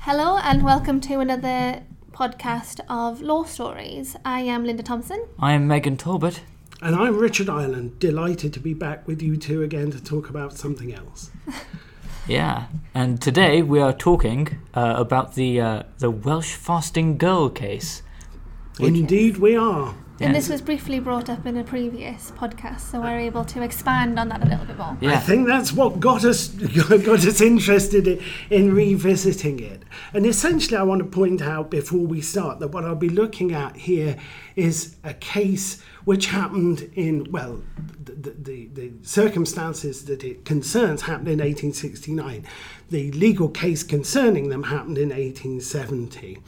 [0.00, 4.16] Hello and welcome to another podcast of Law Stories.
[4.24, 5.26] I am Linda Thompson.
[5.38, 6.40] I am Megan Talbot.
[6.80, 10.56] And I'm Richard Ireland, delighted to be back with you two again to talk about
[10.56, 11.30] something else.
[12.28, 18.02] Yeah, and today we are talking uh, about the uh, the Welsh fasting girl case.
[18.78, 19.96] Indeed, we are.
[20.20, 24.18] And this was briefly brought up in a previous podcast, so we're able to expand
[24.18, 24.96] on that a little bit more.
[25.00, 25.12] Yeah.
[25.12, 29.82] I think that's what got us got us interested in, in revisiting it.
[30.12, 33.52] And essentially, I want to point out before we start that what I'll be looking
[33.52, 34.18] at here
[34.56, 37.62] is a case which happened in well,
[38.04, 42.44] the the, the circumstances that it concerns happened in 1869.
[42.90, 46.38] The legal case concerning them happened in 1870.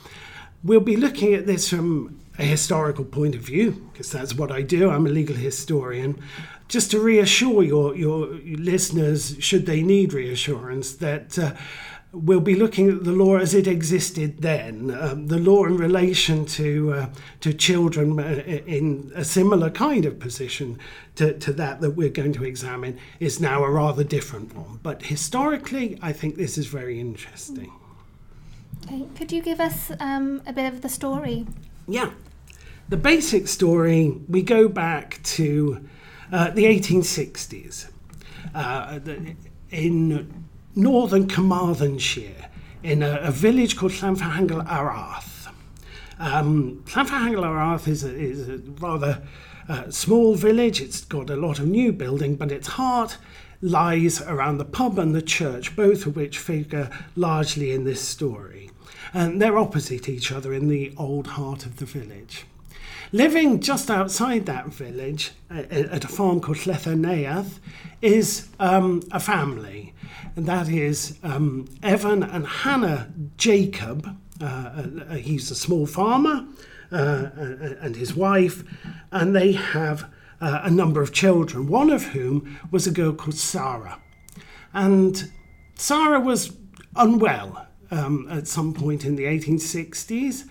[0.63, 4.63] We'll be looking at this from a historical point of view, because that's what I
[4.63, 4.91] do.
[4.91, 6.21] I'm a legal historian.
[6.69, 11.53] Just to reassure your, your listeners, should they need reassurance, that uh,
[12.13, 16.47] we'll be looking at the law as it existed then, um, the law in relation
[16.47, 17.07] to, uh,
[17.41, 20.79] to children uh, in a similar kind of position
[21.15, 24.81] to, to that that we're going to examine, is now a rather different one.
[24.83, 27.71] But historically, I think this is very interesting.
[29.17, 31.47] Could you give us um, a bit of the story?
[31.87, 32.11] Yeah.
[32.89, 35.89] The basic story, we go back to
[36.31, 37.91] uh, the 1860s
[38.55, 39.01] uh,
[39.71, 40.45] in
[40.75, 42.49] northern Carmarthenshire,
[42.83, 45.49] in a, a village called Llanfihangel-ar-Arth.
[46.19, 49.23] Um, Llanfihangel-ar-Arth is a, is a rather
[49.69, 50.81] uh, small village.
[50.81, 53.19] It's got a lot of new building, but its heart
[53.61, 58.71] lies around the pub and the church, both of which figure largely in this story.
[59.15, 62.47] And they're opposite each other in the old heart of the village.
[63.15, 67.59] Living just outside that village, uh, at a farm called Lletherneuadd,
[68.01, 69.93] is um, a family.
[70.35, 74.17] And that is um, Evan and Hannah Jacob.
[74.41, 76.47] Uh, uh, he's a small farmer,
[76.91, 78.65] uh, and and his wife,
[79.11, 80.11] and they have
[80.41, 84.01] uh, a number of children, one of whom was a girl called Sarah.
[84.73, 85.31] And
[85.75, 86.57] Sarah was
[86.97, 90.49] unwell um, at some point in the 1860s,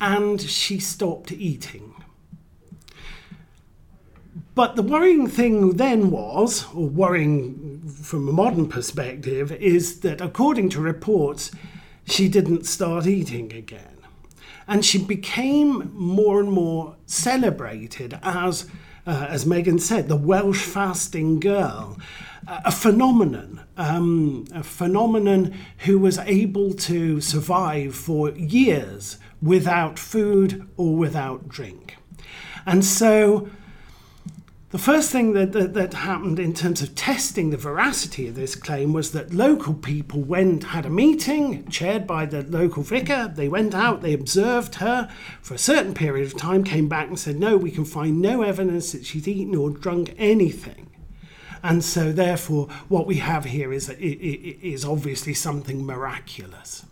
[0.00, 1.92] and she stopped eating.
[4.54, 10.68] But the worrying thing then was, or worrying from a modern perspective, is that according
[10.70, 11.50] to reports,
[12.04, 13.98] she didn't start eating again.
[14.68, 18.66] And she became more and more celebrated as,
[19.06, 21.98] uh, as Megan said, the Welsh fasting girl,
[22.46, 30.96] a phenomenon, um, a phenomenon who was able to survive for years without food or
[30.96, 31.96] without drink.
[32.66, 33.48] And so
[34.70, 38.56] the first thing that, that, that happened in terms of testing the veracity of this
[38.56, 43.32] claim was that local people went, had a meeting chaired by the local vicar.
[43.32, 45.08] They went out, they observed her
[45.40, 48.42] for a certain period of time, came back and said, No, we can find no
[48.42, 50.90] evidence that she's eaten or drunk anything.
[51.64, 56.84] And so, therefore, what we have here is, is obviously something miraculous.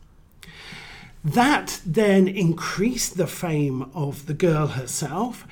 [1.22, 5.46] That then increased the fame of the girl herself.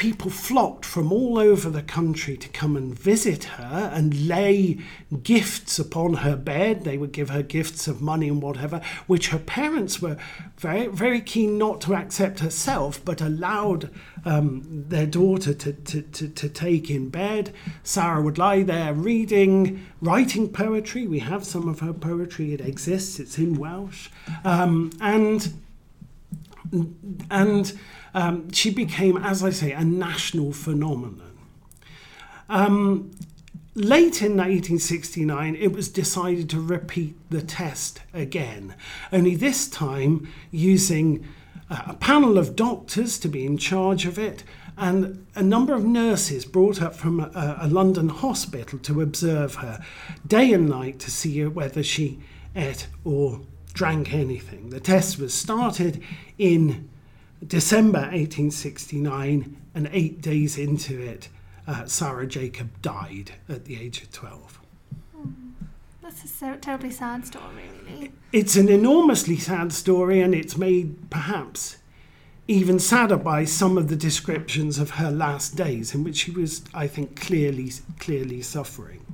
[0.00, 4.78] People flocked from all over the country to come and visit her and lay
[5.22, 6.84] gifts upon her bed.
[6.84, 10.16] They would give her gifts of money and whatever, which her parents were
[10.56, 13.90] very, very keen not to accept herself, but allowed
[14.24, 17.52] um, their daughter to, to, to, to take in bed.
[17.82, 21.06] Sarah would lie there reading, writing poetry.
[21.06, 24.08] We have some of her poetry, it exists, it's in Welsh.
[24.46, 25.52] Um, and
[27.30, 27.78] and
[28.14, 31.38] um, she became, as I say, a national phenomenon.
[32.48, 33.12] Um,
[33.74, 38.74] late in 1869, it was decided to repeat the test again,
[39.12, 41.26] only this time using
[41.70, 44.42] uh, a panel of doctors to be in charge of it
[44.80, 49.84] and a number of nurses brought up from a, a London hospital to observe her
[50.26, 52.18] day and night to see whether she
[52.56, 53.42] ate or
[53.74, 54.70] drank anything.
[54.70, 56.02] The test was started
[56.38, 56.88] in
[57.46, 61.28] December 1869, and eight days into it,
[61.66, 64.60] uh, Sarah Jacob died at the age of 12.
[66.02, 68.12] That's a so terribly sad story, really.
[68.32, 71.76] It's an enormously sad story, and it's made perhaps
[72.50, 76.64] even sadder by some of the descriptions of her last days, in which she was,
[76.74, 77.70] I think, clearly
[78.00, 79.06] clearly suffering.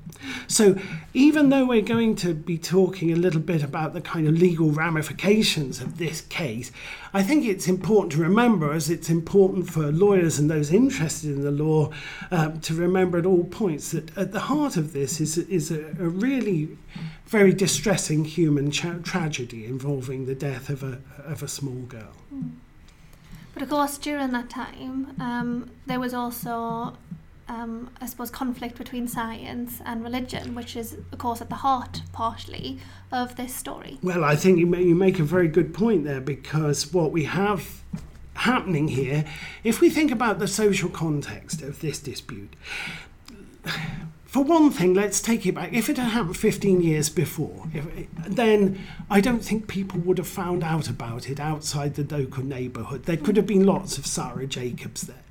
[0.47, 0.79] So,
[1.13, 4.71] even though we're going to be talking a little bit about the kind of legal
[4.71, 6.73] ramifications of this case,
[7.13, 11.43] I think it's important to remember, as it's important for lawyers and those interested in
[11.43, 11.91] the law,
[12.31, 15.89] um, to remember at all points that at the heart of this is, is a,
[16.01, 16.79] a really
[17.27, 22.15] very distressing human tra- tragedy involving the death of a, of a small girl.
[23.57, 26.95] But of course, during that time, um, there was also,
[27.49, 32.03] um, I suppose, conflict between science and religion, which is, of course, at the heart,
[32.13, 32.79] partially,
[33.11, 33.97] of this story.
[34.03, 37.81] Well, I think you, you make a very good point there because what we have
[38.35, 39.25] happening here,
[39.65, 42.55] if we think about the social context of this dispute,
[44.27, 45.73] for one thing, let's take it back.
[45.73, 47.87] If it had happened 15 years before, if,
[48.27, 53.05] then I don't think people would have found out about it outside the Doka neighbourhood.
[53.05, 55.23] There could have been lots of Sarah Jacobs there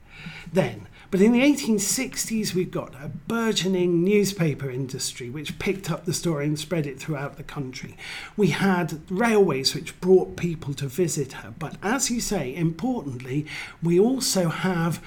[0.52, 0.88] then.
[1.12, 6.46] But in the 1860s, we've got a burgeoning newspaper industry which picked up the story
[6.46, 7.96] and spread it throughout the country.
[8.36, 11.54] We had railways which brought people to visit her.
[11.58, 13.46] But as you say, importantly,
[13.84, 15.02] we also have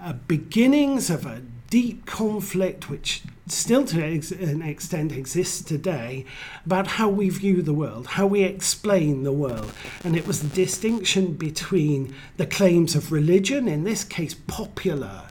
[0.00, 1.42] uh, beginnings of a
[1.74, 6.24] deep conflict which still to an extent exists today
[6.64, 9.72] about how we view the world, how we explain the world.
[10.04, 15.24] And it was the distinction between the claims of religion, in this case popular,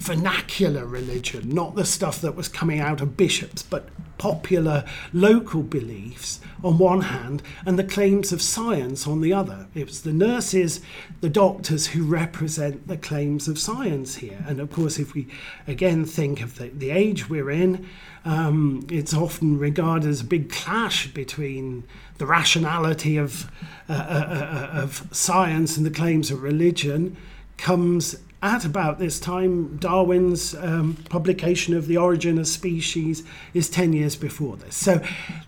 [0.00, 6.40] vernacular religion, not the stuff that was coming out of bishops, but popular local beliefs
[6.64, 9.66] on one hand, and the claims of science on the other.
[9.74, 10.80] It was the nurses,
[11.20, 14.42] the doctors who represent the claims of science here.
[14.46, 15.28] And of course, if we
[15.66, 17.86] again think of the, the age we're in,
[18.24, 21.84] um, it's often regarded as a big clash between
[22.18, 23.50] the rationality of,
[23.88, 27.16] uh, uh, uh, of science and the claims of religion
[27.56, 33.22] comes at about this time, Darwin's um, publication of The Origin of Species
[33.52, 34.76] is 10 years before this.
[34.76, 35.02] So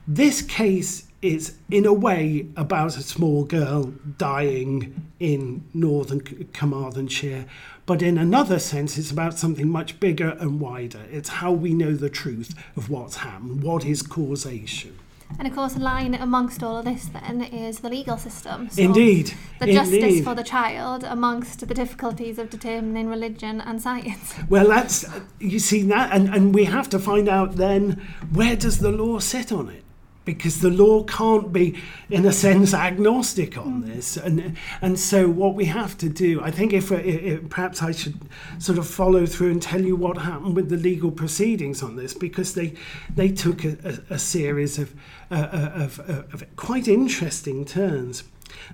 [0.06, 3.84] this case is, in a way, about a small girl
[4.18, 6.20] dying in northern
[6.52, 7.46] Carmarthenshire,
[7.86, 11.02] but in another sense, it's about something much bigger and wider.
[11.10, 14.98] It's how we know the truth of what's happened, what is causation.
[15.38, 18.70] And of course, lying amongst all of this then is the legal system.
[18.70, 19.34] So Indeed.
[19.60, 24.34] The justice for the child amongst the difficulties of determining religion and science.
[24.48, 25.06] Well, that's
[25.38, 28.02] you see that, and, and we have to find out then
[28.32, 29.84] where does the law sit on it,
[30.24, 31.80] because the law can't be,
[32.10, 36.50] in a sense, agnostic on this, and and so what we have to do, I
[36.50, 38.18] think, if, if perhaps I should
[38.58, 42.14] sort of follow through and tell you what happened with the legal proceedings on this,
[42.14, 42.74] because they
[43.14, 43.76] they took a,
[44.10, 44.94] a, a series of,
[45.30, 48.24] uh, uh, of, uh, of quite interesting turns.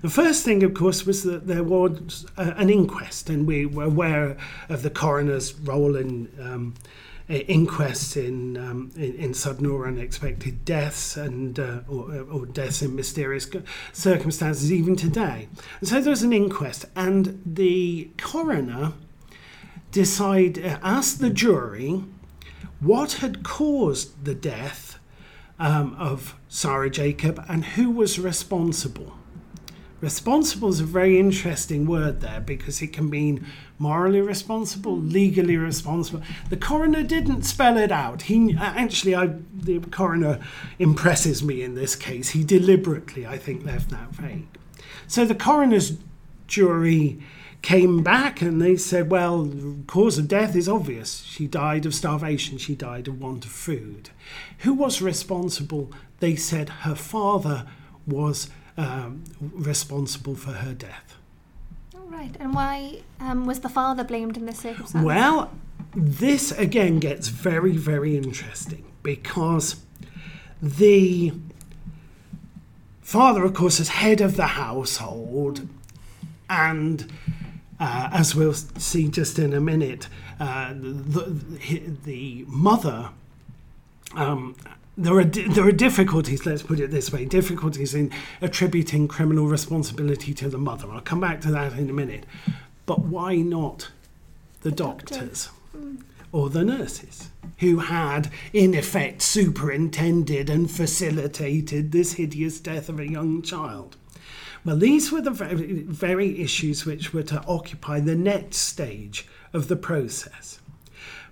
[0.01, 3.85] The first thing, of course, was that there was uh, an inquest, and we were
[3.85, 4.37] aware
[4.67, 6.73] of the coroner's role in um,
[7.29, 12.95] inquests in, um, in in sudden or unexpected deaths and uh, or, or deaths in
[12.95, 13.47] mysterious
[13.93, 15.47] circumstances, even today.
[15.79, 18.93] And so there was an inquest, and the coroner
[19.91, 22.03] decide uh, asked the jury
[22.79, 24.99] what had caused the death
[25.59, 29.18] um, of Sarah Jacob and who was responsible.
[30.01, 33.45] Responsible is a very interesting word there because it can mean
[33.77, 36.21] morally responsible, legally responsible.
[36.49, 38.23] The coroner didn't spell it out.
[38.23, 40.39] He actually, I, the coroner
[40.77, 42.29] impresses me in this case.
[42.29, 44.47] He deliberately, I think, left that vague.
[45.07, 45.97] So the coroner's
[46.47, 47.21] jury
[47.61, 49.51] came back and they said, well,
[49.85, 51.23] cause of death is obvious.
[51.23, 54.11] She died of starvation, she died of want of food.
[54.59, 55.91] Who was responsible?
[56.19, 57.67] They said her father
[58.07, 58.49] was
[58.79, 61.15] um, responsible for her death.
[61.93, 62.35] All right.
[62.39, 65.03] And why um, was the father blamed in this circumstance?
[65.03, 65.51] Well,
[65.93, 69.75] this again gets very, very interesting because
[70.61, 71.33] the
[73.01, 75.67] father, of course, is head of the household,
[76.49, 77.11] and
[77.79, 80.07] uh, as we'll see just in a minute,
[80.39, 83.09] uh, the, the, the mother.
[84.15, 84.55] Um,
[84.99, 86.45] there are there are difficulties.
[86.45, 90.89] Let's put it this way: difficulties in attributing criminal responsibility to the mother.
[90.91, 92.25] I'll come back to that in a minute.
[92.85, 93.91] But why not
[94.61, 95.49] the doctors
[96.31, 97.29] or the nurses
[97.59, 103.95] who had, in effect, superintended and facilitated this hideous death of a young child?
[104.65, 109.69] Well, these were the very, very issues which were to occupy the next stage of
[109.69, 110.59] the process.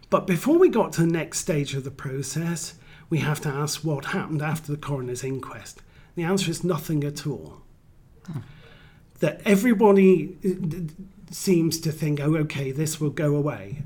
[0.09, 2.75] But before we got to the next stage of the process,
[3.09, 5.81] we have to ask what happened after the coroner's inquest.
[6.15, 7.61] The answer is nothing at all.
[9.19, 13.83] That everybody uh, seems to think, oh, okay, this will go away.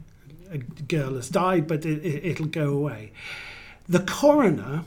[0.52, 3.14] A girl has died, but it, it, it'll go away.
[3.88, 4.84] the coroner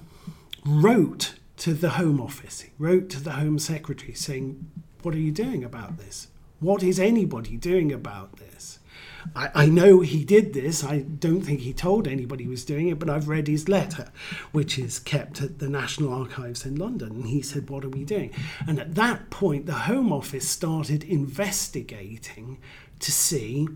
[0.65, 4.71] wrote to the Home Office, he wrote to the Home Secretary saying,
[5.03, 6.29] What are you doing about this?
[6.61, 8.44] What is anybody doing about this?
[9.35, 10.85] I, I know he did this.
[10.85, 14.11] I don't think he told anybody he was doing it, but I've read his letter,
[14.53, 17.13] which is kept at the National Archives in London.
[17.13, 18.33] And he said, What are we doing?
[18.67, 22.59] And at that point, the Home Office started investigating
[23.01, 23.69] to see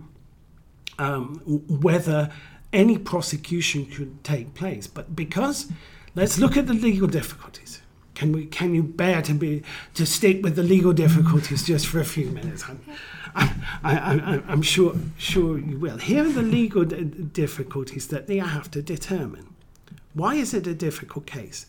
[0.99, 1.37] um,
[1.69, 2.31] whether
[2.73, 4.87] any prosecution could take place.
[4.87, 5.71] But because,
[6.15, 7.83] let's look at the legal difficulties.
[8.19, 8.47] Can we?
[8.47, 9.63] Can you bear to be
[9.95, 12.65] to stick with the legal difficulties just for a few minutes?
[12.69, 12.81] I'm,
[13.37, 13.47] I,
[13.85, 15.99] I, I'm sure sure you will.
[15.99, 19.55] Here are the legal d- difficulties that they have to determine.
[20.15, 21.67] Why is it a difficult case?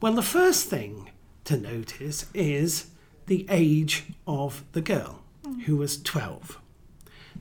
[0.00, 1.10] Well, the first thing
[1.44, 2.86] to notice is
[3.26, 5.20] the age of the girl,
[5.66, 6.58] who was 12.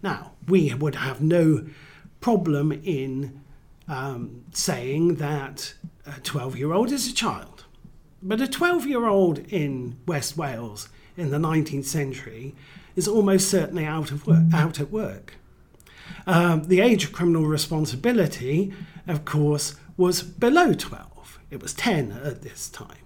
[0.03, 1.67] Now, we would have no
[2.20, 3.39] problem in
[3.88, 7.50] um, saying that a 12 year old is a child.
[8.23, 12.55] But a 12 year old in West Wales in the 19th century
[12.95, 15.35] is almost certainly out, of work, out at work.
[16.27, 18.73] Um, the age of criminal responsibility,
[19.07, 21.39] of course, was below 12.
[21.49, 22.97] It was 10 at this time.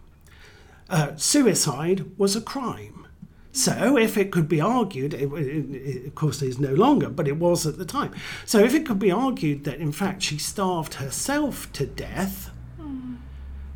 [0.89, 3.07] Uh, suicide was a crime.
[3.51, 7.09] So, if it could be argued, it, it, it, of course, it is no longer,
[7.09, 8.13] but it was at the time.
[8.45, 12.51] So, if it could be argued that in fact she starved herself to death,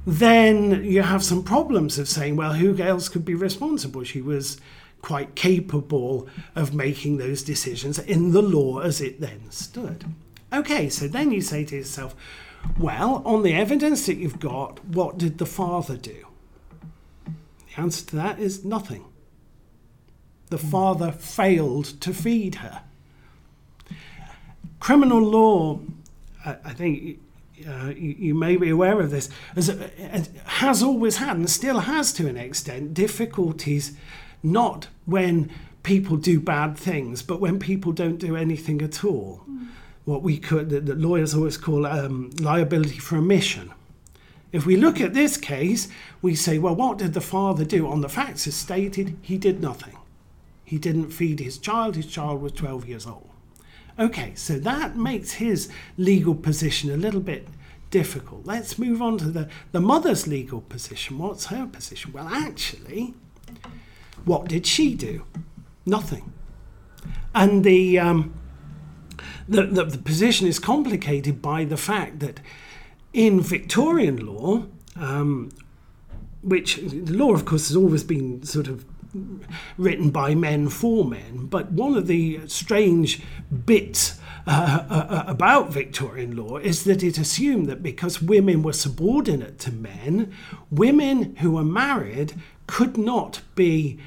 [0.09, 4.03] then you have some problems of saying, well, who else could be responsible?
[4.03, 4.59] She was
[5.01, 10.05] quite capable of making those decisions in the law as it then stood.
[10.51, 12.15] Okay, so then you say to yourself,
[12.77, 16.25] well, on the evidence that you've got, what did the father do?
[17.25, 19.05] The answer to that is nothing.
[20.49, 20.67] The hmm.
[20.67, 22.81] father failed to feed her.
[24.79, 25.79] Criminal law,
[26.45, 27.19] I think
[27.67, 31.79] uh, you, you, may be aware of this, as, as, has always had and still
[31.79, 33.95] has to an extent difficulties
[34.41, 35.51] not when
[35.83, 39.41] people do bad things, but when people don't do anything at all.
[39.49, 39.67] Mm.
[40.05, 43.71] What we could, the, the lawyers always call um, liability for omission.
[44.51, 45.87] If we look at this case,
[46.21, 47.87] we say, well, what did the father do?
[47.87, 49.95] On the facts as stated, he did nothing.
[50.65, 53.28] He didn't feed his child, his child was 12 years old.
[53.99, 57.47] Okay, so that makes his legal position a little bit
[57.91, 58.45] difficult.
[58.45, 61.17] Let's move on to the, the mother's legal position.
[61.17, 62.13] What's her position?
[62.13, 63.13] Well, actually,
[64.23, 65.25] what did she do?
[65.85, 66.31] Nothing.
[67.35, 68.33] And the, um,
[69.49, 72.39] the, the, the position is complicated by the fact that
[73.11, 74.65] in Victorian law,
[74.95, 75.51] um,
[76.41, 78.85] which the law, of course, has always been sort of
[79.77, 83.21] written by men for men, but one of the strange
[83.65, 88.73] bits uh, uh, uh, about Victorian law is that it assumed that because women were
[88.73, 90.33] subordinate to men,
[90.71, 92.33] women who were married
[92.67, 93.99] could not be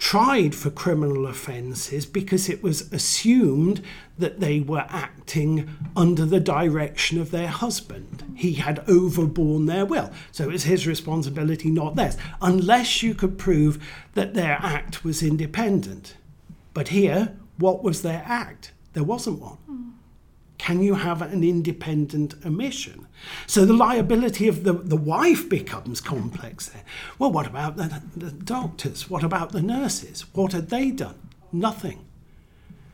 [0.00, 3.82] tried for criminal offences because it was assumed
[4.18, 8.24] that they were acting under the direction of their husband.
[8.34, 10.10] He had overborne their will.
[10.32, 13.78] So it was his responsibility, not theirs, unless you could prove
[14.14, 16.16] that their act was independent.
[16.72, 18.72] But here, what was their act?
[18.94, 19.58] There wasn't one.
[19.66, 19.90] Hmm.
[20.56, 23.06] Can you have an independent omission?
[23.46, 26.84] So the liability of the, the wife becomes complex there.
[27.18, 29.10] Well, what about the, the doctors?
[29.10, 30.24] What about the nurses?
[30.32, 31.28] What had they done?
[31.52, 32.04] Nothing.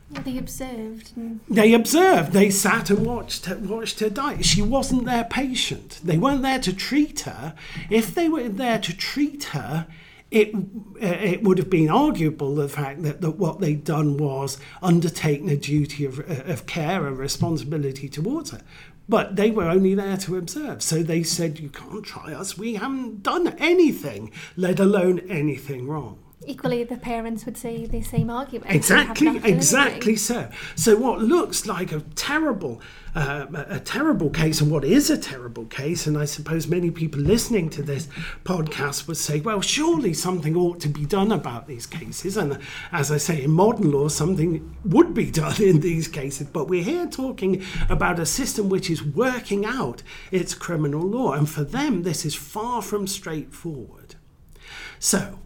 [0.09, 1.11] Well, they observed.
[1.49, 2.31] They observed.
[2.31, 4.41] They sat and watched watched her die.
[4.41, 5.99] She wasn't their patient.
[6.03, 7.55] They weren't there to treat her.
[7.89, 9.87] If they were there to treat her,
[10.31, 10.59] it, uh,
[10.99, 15.57] it would have been arguable the fact that, that what they'd done was undertaken a
[15.57, 18.61] duty of, uh, of care and responsibility towards her.
[19.09, 20.81] But they were only there to observe.
[20.81, 22.57] So they said, You can't try us.
[22.57, 26.19] We haven't done anything, let alone anything wrong.
[26.45, 28.71] Equally, the parents would say the same argument.
[28.71, 30.49] Exactly, exactly so.
[30.75, 32.79] So, what looks like a terrible,
[33.15, 37.19] uh, a terrible case, and what is a terrible case, and I suppose many people
[37.19, 38.07] listening to this
[38.43, 42.37] podcast would say, well, surely something ought to be done about these cases.
[42.37, 42.59] And
[42.91, 46.45] as I say, in modern law, something would be done in these cases.
[46.45, 51.49] But we're here talking about a system which is working out its criminal law, and
[51.49, 54.15] for them, this is far from straightforward.
[54.99, 55.39] So,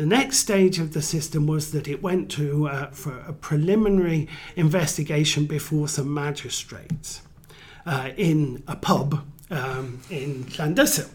[0.00, 4.28] the next stage of the system was that it went to uh, for a preliminary
[4.56, 7.20] investigation before some magistrates
[7.84, 11.10] uh, in a pub um, in Llandyssil,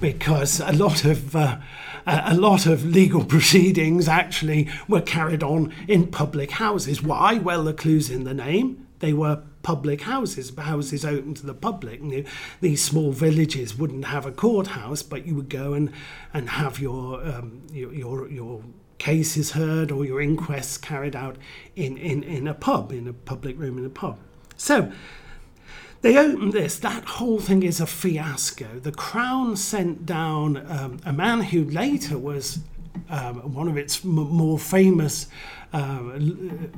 [0.00, 1.58] because a lot of uh,
[2.06, 7.02] a lot of legal proceedings actually were carried on in public houses.
[7.02, 7.34] Why?
[7.34, 8.86] Well, the clues in the name.
[9.00, 12.00] They were public houses, houses open to the public.
[12.00, 12.26] And
[12.60, 15.92] these small villages wouldn't have a courthouse, but you would go and,
[16.32, 18.62] and have your, um, your, your, your
[18.98, 21.36] cases heard or your inquests carried out
[21.74, 24.18] in, in, in a pub, in a public room in a pub.
[24.56, 24.92] So
[26.02, 26.78] they opened this.
[26.78, 28.78] That whole thing is a fiasco.
[28.78, 32.60] The Crown sent down um, a man who later was
[33.08, 35.28] um, one of its m- more famous
[35.72, 36.00] uh,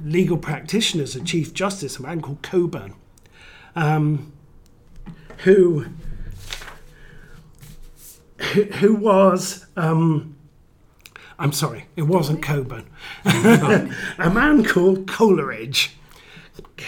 [0.04, 2.94] legal practitioners, a Chief Justice, a man called Cockburn,
[3.74, 4.32] um,
[5.38, 5.86] who,
[8.38, 9.66] who, who was.
[9.76, 10.36] Um,
[11.38, 12.88] I'm sorry, it wasn't Cockburn.
[13.24, 15.96] a man called Coleridge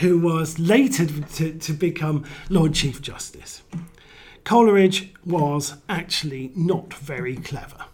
[0.01, 3.63] who was later to, to become Lord Chief Justice.
[4.45, 7.87] Coleridge was actually not very clever.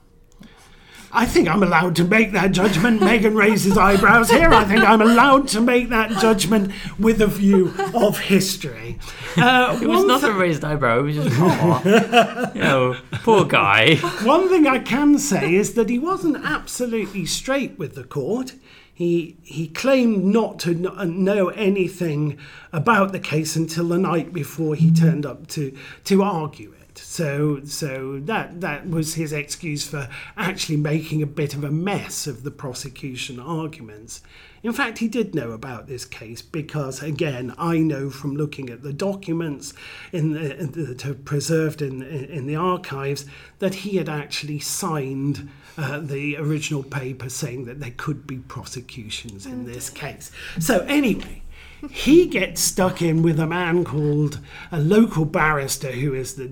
[1.13, 3.01] I think I'm allowed to make that judgment.
[3.11, 4.51] Megan raises eyebrows here.
[4.53, 8.99] I think I'm allowed to make that judgment with a view of history.
[9.37, 10.99] Uh, it was not th- a raised eyebrow.
[10.99, 13.95] It was just, oh, you know, poor guy.
[14.25, 18.55] One thing I can say is that he wasn't absolutely straight with the court.
[18.93, 22.39] He, he claimed not to know anything
[22.73, 26.80] about the case until the night before he turned up to, to argue it.
[27.03, 32.27] So, so that, that was his excuse for actually making a bit of a mess
[32.27, 34.23] of the prosecution arguments.
[34.63, 38.83] In fact, he did know about this case because, again, I know from looking at
[38.83, 39.73] the documents
[40.13, 43.25] in the, that are preserved in, in the archives
[43.59, 49.47] that he had actually signed uh, the original paper saying that there could be prosecutions
[49.47, 50.31] in this case.
[50.59, 51.43] So, anyway,
[51.89, 56.47] he gets stuck in with a man called a local barrister who is the,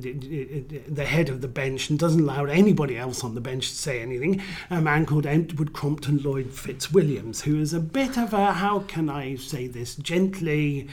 [0.89, 4.01] the head of the bench and doesn't allow anybody else on the bench to say
[4.01, 4.41] anything.
[4.71, 9.11] A man called Edward Crompton Lloyd Fitzwilliams, who is a bit of a, how can
[9.11, 10.89] I say this gently,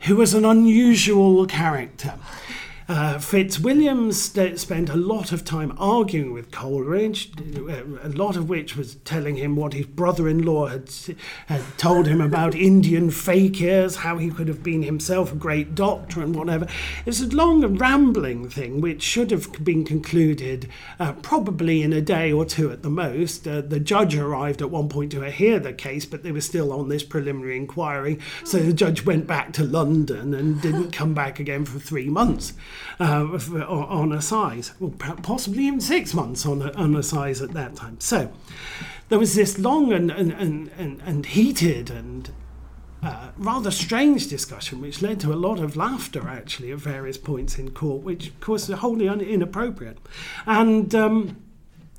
[0.00, 2.14] who is an unusual character.
[2.90, 8.76] Uh, Fitzwilliam st- spent a lot of time arguing with Coleridge, a lot of which
[8.76, 10.90] was telling him what his brother-in-law had,
[11.46, 16.20] had told him about Indian fakirs, how he could have been himself a great doctor
[16.20, 16.66] and whatever.
[17.06, 20.68] It's a long rambling thing which should have been concluded
[20.98, 23.46] uh, probably in a day or two at the most.
[23.46, 26.72] Uh, the judge arrived at one point to hear the case, but they were still
[26.72, 31.38] on this preliminary inquiry, so the judge went back to London and didn't come back
[31.38, 32.52] again for three months
[32.98, 33.24] uh,
[33.68, 37.98] on assize, or possibly even six months on, on size at that time.
[38.00, 38.32] So
[39.08, 42.30] there was this long and, and, and, and, and heated and
[43.02, 47.58] uh, rather strange discussion, which led to a lot of laughter actually at various points
[47.58, 49.98] in court, which of course is wholly un- inappropriate.
[50.46, 51.42] And um,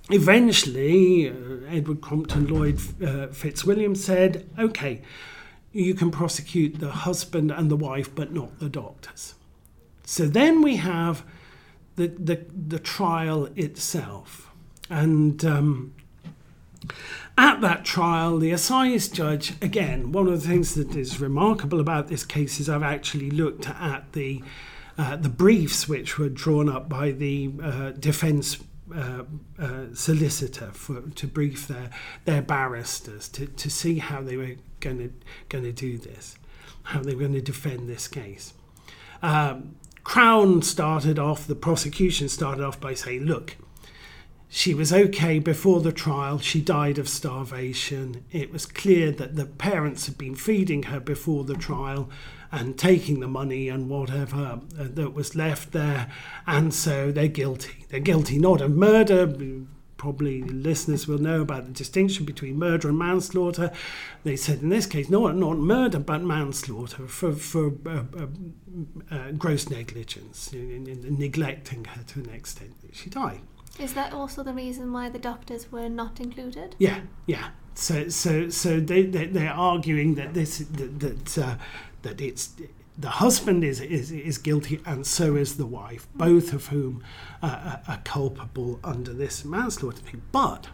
[0.10, 1.34] eventually, uh,
[1.70, 5.02] Edward Crompton Lloyd uh, Fitzwilliam said, okay,
[5.72, 9.36] you can prosecute the husband and the wife, but not the doctors.
[10.12, 11.24] So then we have
[11.96, 14.52] the, the, the trial itself.
[14.90, 15.94] And um,
[17.38, 22.10] at that trial, the assize judge, again, one of the things that is remarkable about
[22.10, 24.44] this case is I've actually looked at the,
[24.98, 28.58] uh, the briefs which were drawn up by the uh, defence
[28.94, 29.24] uh,
[29.58, 31.90] uh, solicitor for, to brief their,
[32.26, 35.14] their barristers to, to see how they were going to
[35.48, 36.36] going to do this,
[36.84, 38.54] how they were going to defend this case.
[39.24, 43.56] Um, Crown started off, the prosecution started off by saying, look,
[44.54, 46.38] she was okay before the trial.
[46.40, 48.26] She died of starvation.
[48.32, 52.10] It was clear that the parents had been feeding her before the trial
[52.52, 56.12] and taking the money and whatever uh, that was left there.
[56.46, 57.86] And so they're guilty.
[57.88, 59.26] They're guilty not of murder,
[60.02, 63.72] probably listeners will know about the distinction between murder and manslaughter.
[64.24, 69.32] They said in this case, not, not murder, but manslaughter for, for uh, uh, uh,
[69.34, 73.42] gross negligence, in, in, in neglecting her to an extent that she died.
[73.78, 76.76] Is that also the reason why the doctors were not included?
[76.80, 77.50] Yeah, yeah.
[77.76, 81.56] So, so, so they, they they're arguing that this that that, uh,
[82.02, 82.50] that it's
[82.98, 87.04] the husband is, is, is guilty and so is the wife, both of whom
[87.42, 90.22] are, are culpable under this manslaughter thing.
[90.32, 90.68] But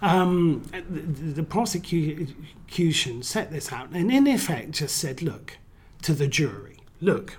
[0.00, 5.58] um, the, the prosecution set this out and, in effect, just said, look,
[6.02, 7.38] to the jury, look,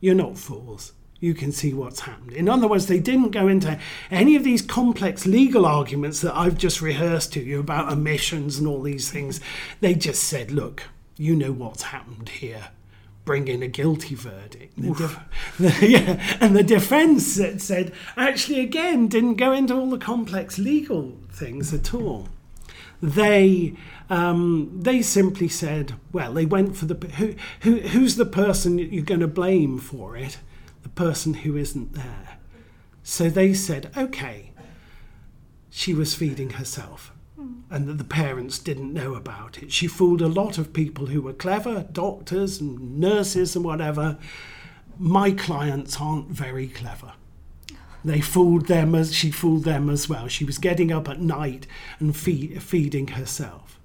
[0.00, 0.92] you're not fools.
[1.20, 2.32] You can see what's happened.
[2.32, 6.56] In other words, they didn't go into any of these complex legal arguments that I've
[6.56, 9.40] just rehearsed to you about omissions and all these things.
[9.80, 10.84] They just said, look,
[11.16, 12.68] you know what's happened here
[13.28, 14.72] bring in a guilty verdict.
[14.80, 17.26] The def- yeah, and the defence
[17.58, 22.28] said, actually, again, didn't go into all the complex legal things at all.
[23.02, 23.74] they
[24.08, 29.04] um, they simply said, well, they went for the who, who who's the person you're
[29.04, 30.38] going to blame for it?
[30.82, 32.38] The person who isn't there.
[33.02, 34.52] So they said, okay,
[35.68, 37.12] she was feeding herself.
[37.70, 39.70] And that the parents didn't know about it.
[39.72, 44.18] She fooled a lot of people who were clever, doctors and nurses and whatever.
[44.98, 47.12] My clients aren't very clever.
[48.04, 50.28] They fooled them as she fooled them as well.
[50.28, 51.66] She was getting up at night
[52.00, 53.78] and feed, feeding herself.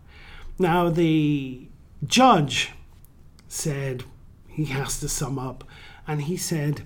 [0.57, 1.67] Now the
[2.05, 2.71] judge
[3.47, 4.03] said
[4.47, 5.63] he has to sum up,
[6.07, 6.83] and he said,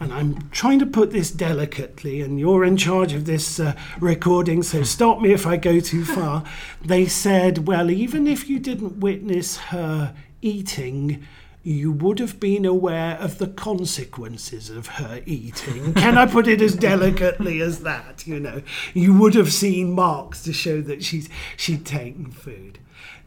[0.00, 4.62] and I'm trying to put this delicately, and you're in charge of this uh, recording,
[4.62, 6.42] so stop me if I go too far.
[6.82, 11.22] they said, well, even if you didn't witness her eating,
[11.62, 15.92] you would have been aware of the consequences of her eating.
[15.92, 18.26] Can I put it as delicately as that?
[18.26, 18.62] You know,
[18.94, 22.78] you would have seen marks to show that she's she'd taken food.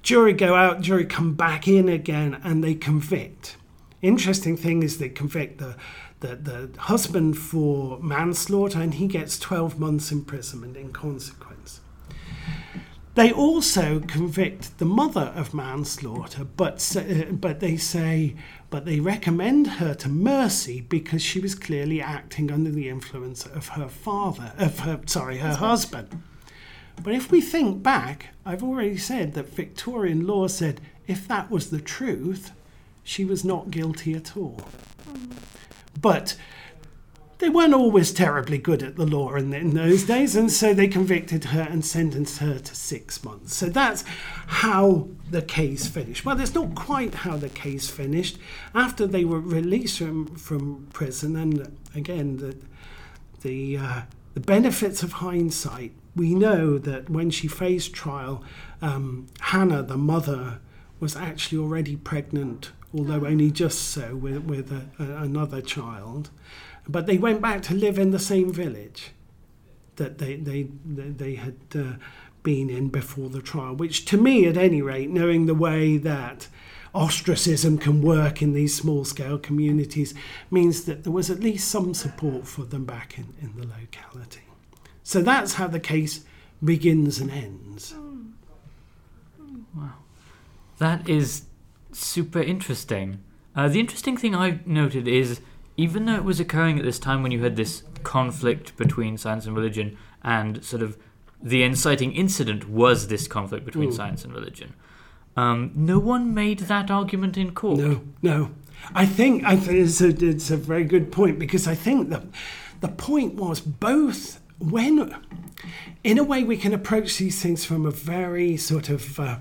[0.01, 3.57] Jury go out, jury come back in again, and they convict.
[4.03, 5.75] Interesting thing is they convict the
[6.23, 11.81] the, the husband for manslaughter, and he gets 12 months imprisonment in consequence.
[13.15, 18.35] They also convict the mother of manslaughter, but, uh, but they say,
[18.71, 23.69] but they recommend her to mercy because she was clearly acting under the influence of
[23.69, 26.23] her father, of her, sorry, her husband.
[27.03, 31.69] But if we think back, I've already said that Victorian law said if that was
[31.69, 32.51] the truth,
[33.03, 34.61] she was not guilty at all.
[35.99, 36.35] But
[37.43, 40.87] they weren't always terribly good at the law in, in, those days, and so they
[40.87, 43.53] convicted her and sentenced her to six months.
[43.53, 44.05] So that's
[44.47, 46.23] how the case finished.
[46.23, 48.37] Well, it's not quite how the case finished.
[48.73, 52.55] After they were released from, from prison, and again, the,
[53.41, 54.01] the, uh,
[54.35, 58.41] the benefits of hindsight, we know that when she faced trial,
[58.81, 60.59] um, Hannah, the mother,
[60.99, 66.29] was actually already pregnant, although only just so, with, with a, a, another child.
[66.87, 69.11] But they went back to live in the same village
[69.95, 71.93] that they, they, they had uh,
[72.41, 76.47] been in before the trial, which to me, at any rate, knowing the way that
[76.93, 80.13] ostracism can work in these small scale communities,
[80.51, 84.41] means that there was at least some support for them back in, in the locality.
[85.03, 86.23] So that's how the case
[86.63, 87.95] begins and ends.
[89.75, 90.02] Wow.
[90.79, 91.43] That is
[91.91, 93.23] super interesting.
[93.55, 95.41] Uh, the interesting thing I've noted is
[95.77, 99.45] even though it was occurring at this time when you had this conflict between science
[99.45, 100.97] and religion, and sort of
[101.41, 103.93] the inciting incident was this conflict between mm.
[103.93, 104.73] science and religion,
[105.35, 107.79] um, no one made that argument in court.
[107.79, 108.51] No, no.
[108.93, 112.23] I think I think it's a, it's a very good point because I think that
[112.81, 115.15] the point was both when,
[116.03, 119.37] in a way, we can approach these things from a very sort of uh,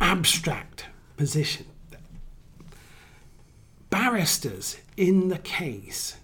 [0.00, 1.66] abstract position.
[3.90, 6.16] Barristers in the case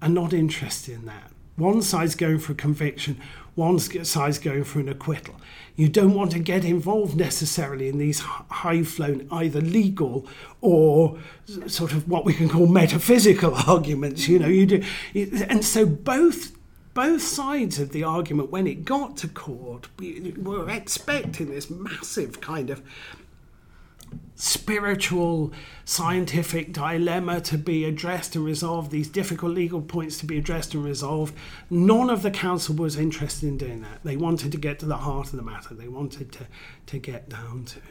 [0.00, 1.30] are not interested in that.
[1.56, 3.20] One side's going for a conviction,
[3.54, 5.34] one side's going for an acquittal.
[5.76, 10.26] You don't want to get involved necessarily in these high flown, either legal
[10.60, 11.18] or
[11.66, 14.28] sort of what we can call metaphysical arguments.
[14.28, 14.84] You know, you do,
[15.48, 16.52] and so both
[16.94, 19.88] both sides of the argument, when it got to court,
[20.36, 22.82] were expecting this massive kind of
[24.34, 25.52] spiritual,
[25.84, 30.84] scientific dilemma to be addressed and resolved, these difficult legal points to be addressed and
[30.84, 31.34] resolved.
[31.70, 34.00] None of the counsel was interested in doing that.
[34.02, 36.46] They wanted to get to the heart of the matter, they wanted to,
[36.86, 37.84] to get down to it.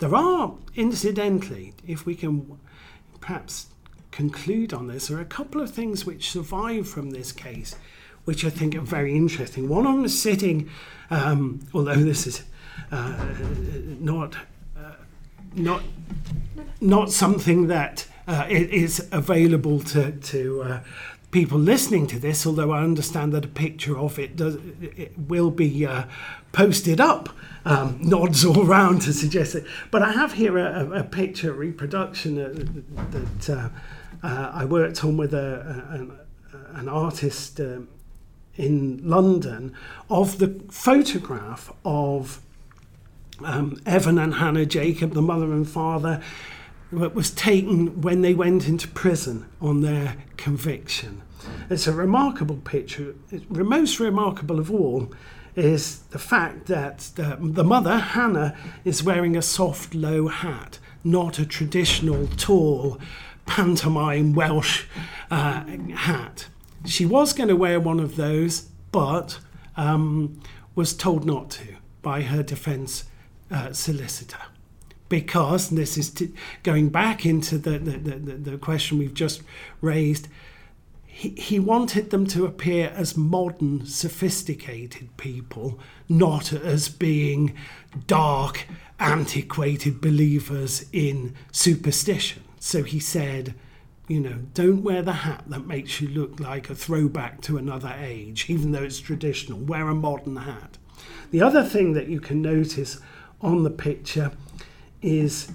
[0.00, 2.58] There are, incidentally, if we can
[3.20, 3.66] perhaps
[4.18, 7.76] conclude on this, there are a couple of things which survive from this case,
[8.24, 9.68] which I think are very interesting.
[9.68, 10.68] One on the sitting,
[11.08, 12.42] um, although this is
[12.90, 13.14] uh,
[14.00, 14.36] not
[15.54, 15.82] not
[16.80, 20.80] not something that uh, is available to to uh,
[21.30, 22.44] people listening to this.
[22.44, 26.04] Although I understand that a picture of it does it will be uh,
[26.50, 27.28] posted up.
[27.64, 29.64] Um, nods all round to suggest it.
[29.92, 32.48] But I have here a, a picture reproduction uh,
[33.10, 33.68] that uh,
[34.22, 36.18] uh, I worked on with a, a an,
[36.74, 37.60] an, artist.
[37.60, 37.88] Um,
[38.58, 39.72] in London,
[40.10, 42.40] of the photograph of
[43.44, 46.20] um, Evan and Hannah Jacob, the mother and father,
[46.92, 51.22] that was taken when they went into prison on their conviction.
[51.70, 53.14] It's a remarkable picture.
[53.30, 55.12] The most remarkable of all
[55.54, 61.38] is the fact that the, the mother, Hannah, is wearing a soft, low hat, not
[61.38, 62.98] a traditional, tall,
[63.48, 64.84] pantomime Welsh
[65.30, 66.46] uh, hat.
[66.84, 69.40] She was going to wear one of those, but
[69.76, 70.40] um,
[70.74, 73.04] was told not to by her defence
[73.50, 74.38] uh, solicitor.
[75.08, 79.42] Because, this is t- going back into the, the, the, the question we've just
[79.80, 80.28] raised,
[81.06, 87.54] he, he wanted them to appear as modern, sophisticated people, not as being
[88.06, 88.66] dark,
[89.00, 92.42] antiquated believers in superstition.
[92.58, 93.54] So he said,
[94.08, 97.94] you know, don't wear the hat that makes you look like a throwback to another
[97.98, 99.58] age, even though it's traditional.
[99.58, 100.78] Wear a modern hat.
[101.30, 103.00] The other thing that you can notice
[103.40, 104.32] on the picture
[105.02, 105.52] is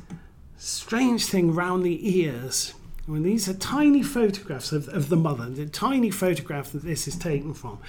[0.56, 2.74] strange thing round the ears.
[3.06, 7.18] Well, these are tiny photographs of, of the mother, the tiny photograph that this is
[7.18, 7.80] taken from.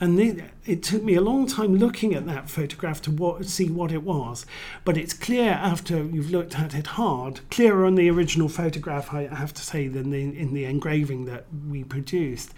[0.00, 3.70] And the, it took me a long time looking at that photograph to what, see
[3.70, 4.46] what it was.
[4.84, 9.32] But it's clear after you've looked at it hard, clearer on the original photograph, I
[9.32, 12.52] have to say, than the, in the engraving that we produced,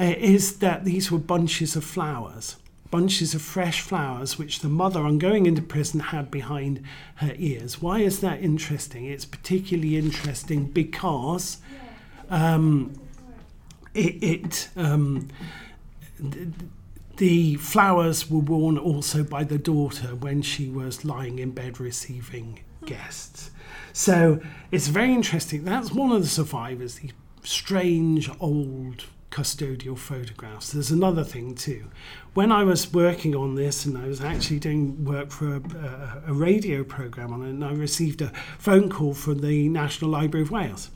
[0.00, 2.56] uh, is that these were bunches of flowers
[2.90, 6.82] bunches of fresh flowers which the mother, on going into prison, had behind
[7.16, 7.82] her ears.
[7.82, 9.06] Why is that interesting?
[9.06, 11.58] It's particularly interesting because
[12.30, 12.94] um,
[13.94, 15.28] it, it um,
[17.16, 22.60] the flowers were worn also by the daughter when she was lying in bed receiving
[22.84, 23.50] guests.
[23.92, 25.64] So it's very interesting.
[25.64, 30.72] That's one of the survivors, these strange old custodial photographs.
[30.72, 31.90] There's another thing too.
[32.32, 36.22] When I was working on this and I was actually doing work for a, a,
[36.28, 40.42] a radio program on it, and I received a phone call from the National Library
[40.44, 40.90] of Wales.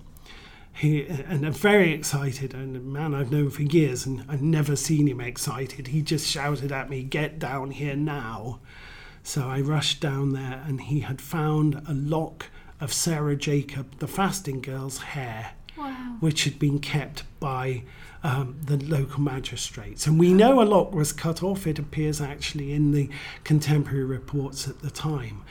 [0.73, 4.75] He, and I'm very excited, and a man I've known for years, and I've never
[4.75, 5.89] seen him excited.
[5.89, 8.61] He just shouted at me, Get down here now.
[9.23, 12.47] So I rushed down there, and he had found a lock
[12.81, 16.17] of Sarah Jacob, the fasting girl's hair, Wow.
[16.21, 17.83] which had been kept by
[18.23, 20.07] um, the local magistrates.
[20.07, 23.09] And we know a lock was cut off, it appears actually in the
[23.45, 25.43] contemporary reports at the time.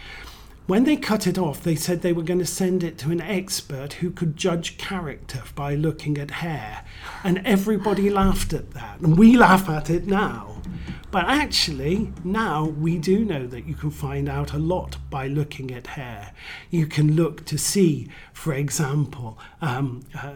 [0.69, 3.21] When they cut it off, they said they were going to send it to an
[3.21, 6.85] expert who could judge character by looking at hair.
[7.23, 8.99] And everybody laughed at that.
[8.99, 10.61] And we laugh at it now.
[11.09, 15.71] But actually, now we do know that you can find out a lot by looking
[15.71, 16.33] at hair.
[16.69, 20.33] You can look to see, for example, um, uh,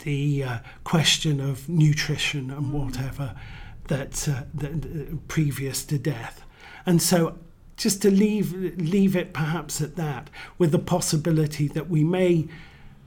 [0.00, 3.34] the uh, question of nutrition and whatever
[3.88, 6.44] that, uh, that uh, previous to death.
[6.86, 7.38] And so
[7.76, 12.46] just to leave leave it perhaps at that with the possibility that we may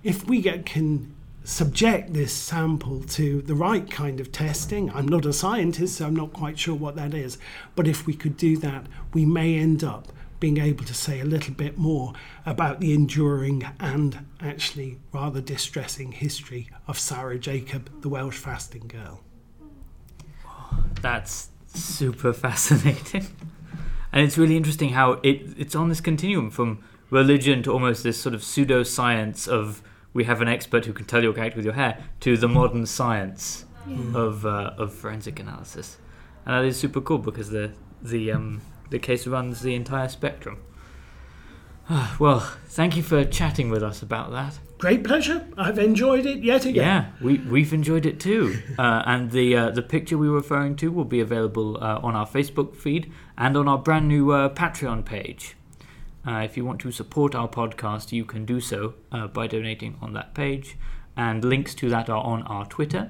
[0.04, 1.14] if we get, can
[1.44, 6.16] subject this sample to the right kind of testing i'm not a scientist so i'm
[6.16, 7.38] not quite sure what that is
[7.76, 11.26] but if we could do that we may end up being able to say a
[11.26, 12.14] little bit more
[12.46, 19.24] about the enduring and actually rather distressing history of Sarah Jacob, the Welsh fasting girl.
[21.02, 23.28] That's super fascinating.
[24.12, 28.20] and it's really interesting how it, it's on this continuum from religion to almost this
[28.22, 29.82] sort of pseudoscience of
[30.14, 32.48] we have an expert who can tell you your character with your hair to the
[32.48, 33.66] modern science
[34.14, 35.98] of uh, of forensic analysis.
[36.46, 37.72] And that is super cool because the
[38.02, 40.60] the um, the case runs the entire spectrum.
[42.20, 44.60] well, thank you for chatting with us about that.
[44.78, 45.48] Great pleasure.
[45.58, 46.86] I've enjoyed it yet again.
[46.86, 48.62] Yeah, we we've enjoyed it too.
[48.78, 52.16] Uh, and the uh, the picture we were referring to will be available uh, on
[52.16, 55.56] our Facebook feed and on our brand new uh, Patreon page.
[56.28, 59.98] Uh, if you want to support our podcast, you can do so uh, by donating
[60.00, 60.78] on that page,
[61.16, 63.10] and links to that are on our Twitter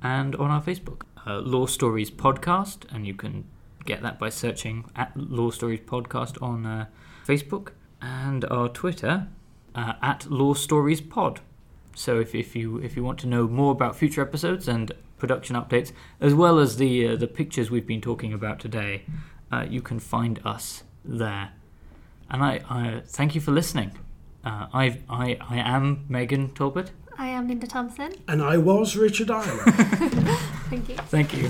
[0.00, 1.02] and on our Facebook.
[1.26, 3.44] Uh, Law Stories Podcast, and you can
[3.84, 6.86] get that by searching at Law Stories Podcast on uh,
[7.26, 7.70] Facebook
[8.00, 9.28] and our Twitter
[9.74, 11.40] uh, at Law Stories Pod.
[11.94, 15.56] So if, if you if you want to know more about future episodes and production
[15.56, 19.04] updates, as well as the uh, the pictures we've been talking about today,
[19.52, 21.50] uh, you can find us there.
[22.30, 23.92] And I, I thank you for listening.
[24.44, 26.90] Uh, I I I am Megan Talbot.
[27.16, 28.12] I am Linda Thompson.
[28.26, 29.72] And I was Richard Ireland.
[30.68, 30.96] Thank you.
[30.96, 31.48] Thank you.